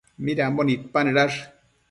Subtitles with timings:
[0.27, 1.39] Midambo nidpanëdash?